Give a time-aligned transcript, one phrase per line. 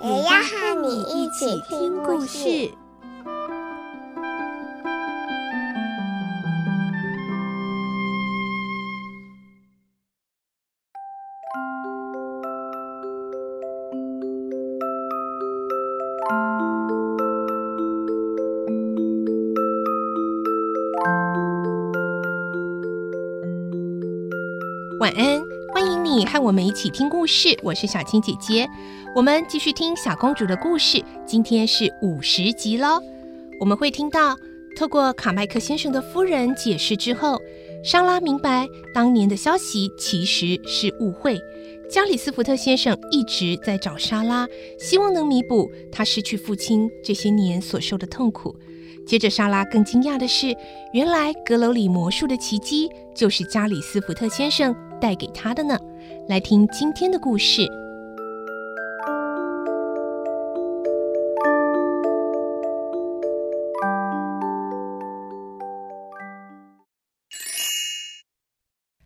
[0.00, 2.70] 也要和你一起听故事。
[25.00, 25.47] 晚安，
[26.18, 27.56] 你和我们一起听故事。
[27.62, 28.68] 我是小青姐姐，
[29.14, 31.00] 我们继续听小公主的故事。
[31.24, 33.00] 今天是五十集喽。
[33.60, 34.36] 我们会听到，
[34.76, 37.40] 透过卡麦克先生的夫人解释之后，
[37.84, 41.40] 莎拉明白当年的消息其实是误会。
[41.88, 44.44] 加里斯福特先生一直在找莎拉，
[44.76, 48.56] 希望能弥补他失去父亲这些年所受的痛苦。
[49.06, 50.52] 接着，莎拉更惊讶的是，
[50.92, 55.78] 原来阁楼里魔术的奇迹就是加里斯福特先生带给她的呢。
[56.28, 57.62] 来听今天的故事，《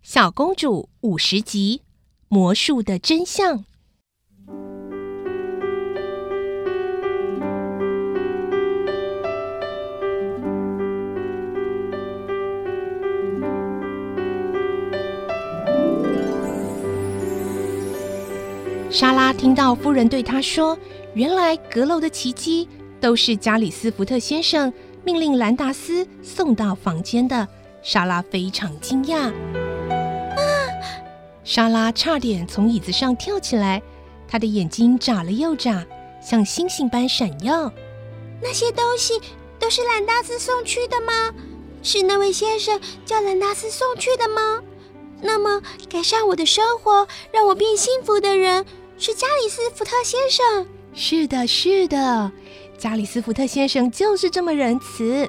[0.00, 1.82] 小公主》五十集，
[2.28, 3.64] 魔术的真相。
[18.98, 20.76] 莎拉听到夫人对她说
[21.14, 22.68] ：“原来阁楼的奇迹
[23.00, 24.72] 都是加里斯福特先生
[25.04, 27.46] 命令兰达斯送到房间的。”
[27.80, 29.28] 莎拉非常惊讶。
[29.28, 30.42] 啊！
[31.44, 33.80] 莎拉差点从椅子上跳起来，
[34.26, 35.86] 她的眼睛眨了又眨，
[36.20, 37.72] 像星星般闪耀。
[38.42, 39.20] 那些东西
[39.60, 41.32] 都是兰达斯送去的吗？
[41.84, 44.60] 是那位先生叫兰达斯送去的吗？
[45.22, 48.66] 那么改善我的生活，让我变幸福的人。
[48.98, 50.66] 是加里斯福特先生。
[50.92, 52.32] 是的，是的，
[52.76, 55.28] 加里斯福特先生就是这么仁慈。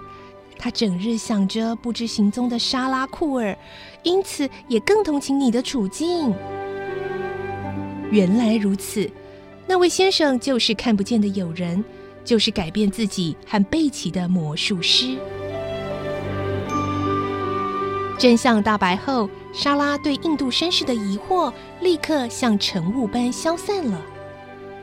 [0.57, 3.57] 他整日想着不知行踪的莎拉库尔，
[4.03, 6.33] 因此也更同情你的处境。
[8.11, 9.09] 原来如此，
[9.67, 11.81] 那位先生就是看不见的友人，
[12.25, 15.15] 就是改变自己和贝奇的魔术师。
[18.19, 24.01] 真相大白后，莎拉对印度绅士的疑惑立刻像晨雾般消散了。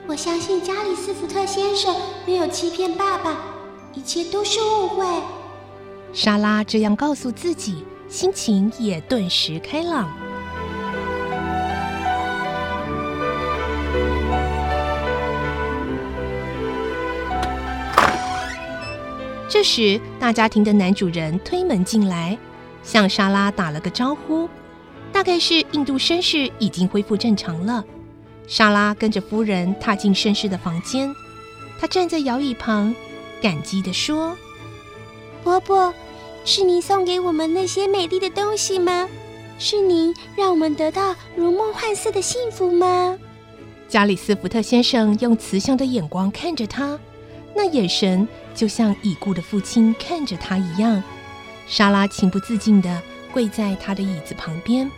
[0.07, 1.95] 我相信加里斯福特先生
[2.27, 3.37] 没有欺骗爸爸，
[3.93, 5.05] 一切都是误会。
[6.15, 10.11] 莎拉这样告诉自己，心情也顿时开朗。
[19.47, 22.39] 这时，大家庭的男主人推门进来。
[22.87, 24.49] 向莎拉打了个招呼，
[25.13, 27.85] 大概是印度绅士已经恢复正常了。
[28.47, 31.13] 莎拉跟着夫人踏进绅士的房间，
[31.81, 32.95] 她站在摇椅旁，
[33.43, 34.37] 感激地说
[35.43, 35.93] ：“伯伯，
[36.45, 39.09] 是您送给我们那些美丽的东西吗？
[39.59, 43.19] 是您让我们得到如梦幻似的幸福吗？”
[43.89, 46.97] 加里斯福特先生用慈祥的眼光看着他，
[47.53, 51.03] 那眼神就像已故的父亲看着他一样。
[51.67, 54.91] 莎拉情不自禁地跪在他的椅子旁边，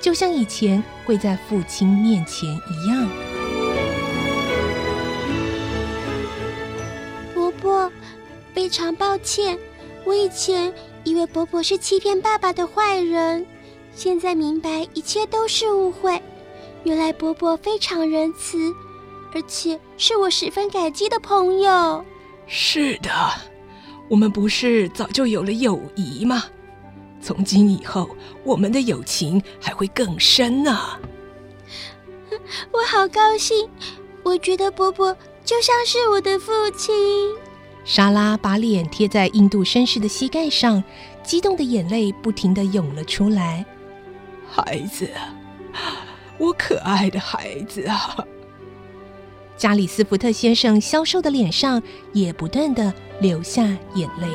[0.00, 3.08] 就像以前跪在父亲面前一样。
[7.34, 7.90] 伯伯，
[8.54, 9.58] 非常抱歉，
[10.04, 10.72] 我以前
[11.02, 13.44] 以为伯伯是欺骗爸爸的坏人，
[13.94, 16.22] 现在明白一切都是误会。
[16.84, 18.72] 原来伯伯非常仁慈，
[19.34, 22.04] 而且是我十分感激的朋友。
[22.46, 23.10] 是的。
[24.08, 26.44] 我们不是早就有了友谊吗？
[27.20, 28.08] 从今以后，
[28.44, 30.78] 我们的友情还会更深呢。
[32.70, 33.68] 我好高兴，
[34.22, 36.94] 我觉得伯伯就像是我的父亲。
[37.84, 40.82] 莎拉把脸贴在印度绅士的膝盖上，
[41.22, 43.64] 激动的眼泪不停地涌了出来。
[44.50, 45.08] 孩子，
[46.38, 48.16] 我可爱的孩子啊！
[49.56, 53.62] 加里斯福特先生消瘦的脸上也不断的流下
[53.94, 54.28] 眼泪。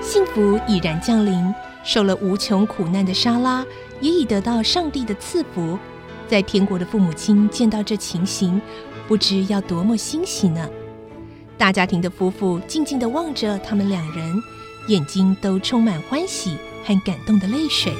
[0.00, 3.64] 幸福已然降临，受了无穷苦难的莎拉，
[4.00, 5.78] 也已得到上帝的赐福，
[6.28, 8.60] 在天国的父母亲见到这情形，
[9.08, 10.68] 不知要多么欣喜呢。
[11.56, 14.34] 大家庭的夫妇静静的望着他们两人，
[14.88, 17.92] 眼睛都充满欢喜和感动的泪水。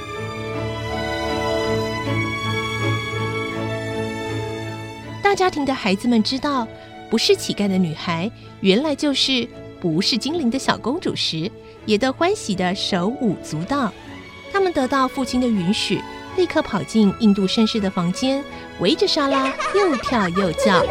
[5.35, 6.65] 大家庭的孩子们知道，
[7.11, 9.49] 不是乞丐的女孩，原来就是
[9.81, 11.51] 不是精灵的小公主时，
[11.87, 13.93] 也都欢喜的手舞足蹈。
[14.53, 16.01] 他们得到父亲的允许，
[16.37, 18.45] 立刻跑进印度绅士的房间，
[18.79, 20.81] 围着莎拉又跳又叫。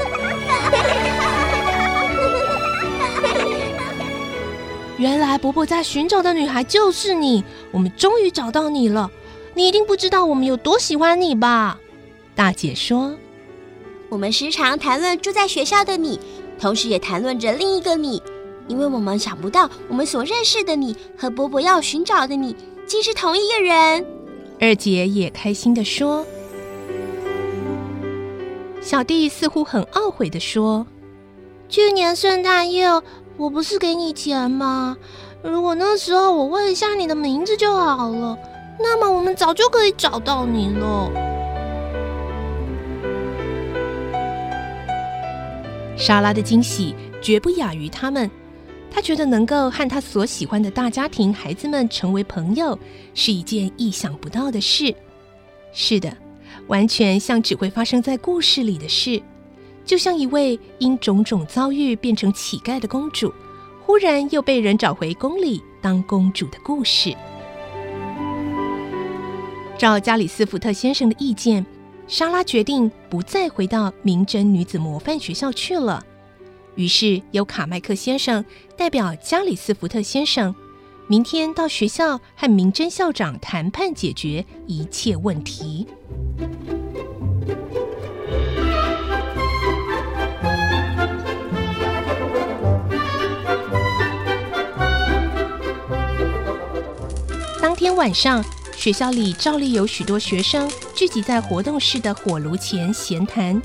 [5.00, 9.10] 原来伯伯在寻找的女孩就是你，我们终于找到你了。
[9.54, 11.80] 你一定不知道我们有多喜欢你吧？
[12.36, 13.16] 大姐说。
[14.14, 16.20] 我们时常谈论住在学校的你，
[16.60, 18.22] 同时也谈论着另一个你，
[18.68, 22.56] 因为我们想不到我们所认识的你和伯伯要寻找的你
[22.86, 24.06] 竟是同一个人。
[24.62, 26.24] 二姐也开心地说。
[28.82, 30.86] 小弟似乎很懊悔地说
[31.68, 32.86] ：“去年圣诞夜
[33.38, 34.96] 我不是给你钱吗？
[35.42, 38.38] 如果那时候我问一下你的名字就好了，
[38.80, 41.10] 那么我们早就可以找到你了。”
[46.04, 48.30] 莎拉的惊喜绝不亚于他们。
[48.92, 52.78] 她觉得能够和她所喜欢的大家庭孩子们成为朋友，
[53.14, 54.94] 是一件意想不到的事。
[55.72, 56.14] 是的，
[56.68, 59.24] 完全像只会发生在故事里的事，
[59.86, 63.34] 就像一位因种种遭遇变成乞丐的公主，
[63.86, 67.16] 忽然又被人找回宫里当公主的故事。
[69.78, 71.66] 照加里斯福特先生的意见。
[72.08, 76.06] 莎拉决定不再回到明真女子模范学校去了，
[76.76, 78.44] 于是由卡麦克先生
[78.78, 80.54] 代表加里斯福特先生，
[81.08, 85.88] 明天到学校和明真校长谈判解决一切问题。
[97.60, 98.44] 当天晚上。
[98.76, 103.60] 学校里照例有许多学生聚集在活动室的火炉前闲谈。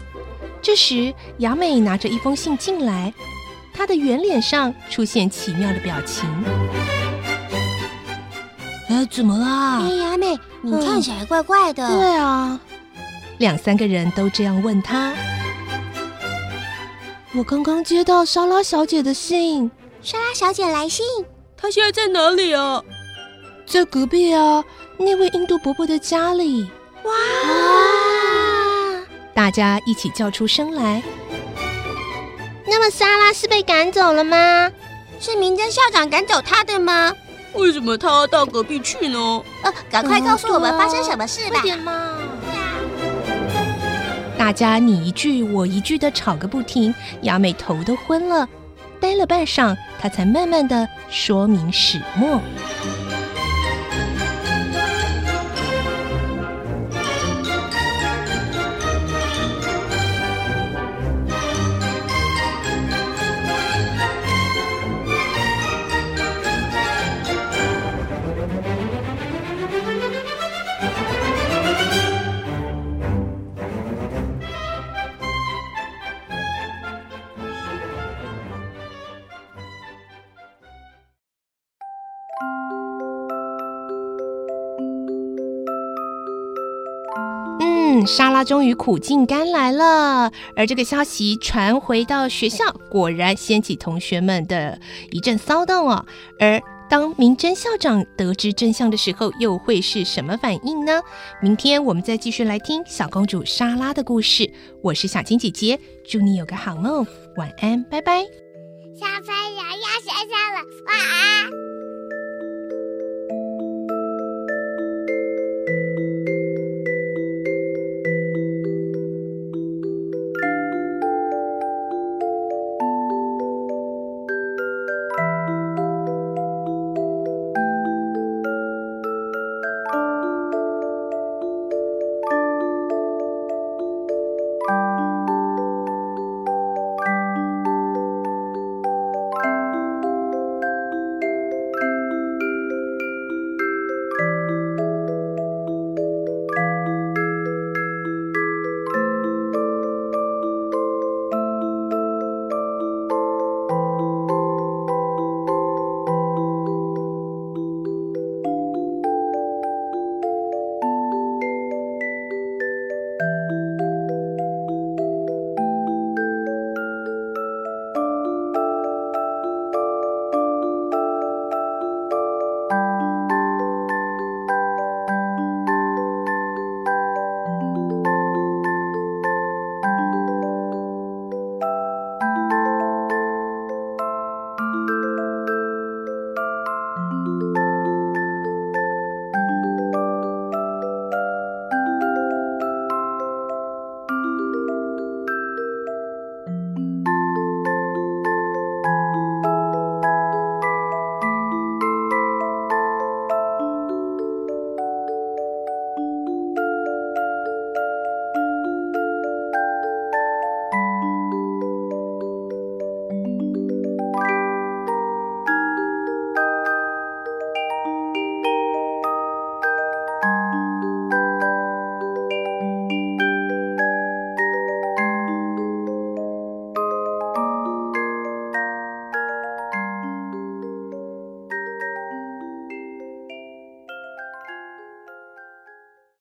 [0.62, 3.12] 这时，雅美拿着一封信进来，
[3.72, 6.28] 她的圆脸上出现奇妙的表情。
[8.88, 9.82] 哎，怎么啦？
[9.82, 11.86] 哎，雅美，你看起来怪怪的。
[11.86, 12.58] 对啊，
[13.38, 15.12] 两三个人都这样问她。
[17.34, 19.70] 我刚刚接到莎拉小姐的信。
[20.00, 21.04] 莎拉小姐来信？
[21.56, 22.82] 她现在在哪里啊？
[23.66, 24.64] 在隔壁啊。
[25.00, 26.68] 那位印度伯伯的家里，
[27.04, 27.12] 哇！
[29.34, 31.02] 大家一起叫出声来。
[32.66, 34.70] 那么莎拉是被赶走了吗？
[35.20, 37.12] 是明真校长赶走她的吗？
[37.54, 39.18] 为什么他要到隔壁去呢？
[39.62, 41.52] 呃，赶快告诉我们发生什么事吧！
[41.54, 42.18] 快点嘛！
[44.36, 48.46] 大家你一句我一句的吵个不停，雅美头都昏了，
[49.00, 52.40] 待了半晌，她才慢慢的说明始末。
[88.08, 96.06] 莎拉终于苦尽甘来了，而这个消息传回到学校，果然掀起同学们的一阵骚动哦。
[96.40, 101.02] 而当明真校长得知真相的时候，又会是什么反应呢？
[101.42, 104.50] 明天我们再继续来听小公主莎拉的故事。
[104.82, 108.22] 我是小青姐姐，祝你有个好梦，晚安，拜拜。
[108.98, 111.27] 小朋友要睡觉了，晚安。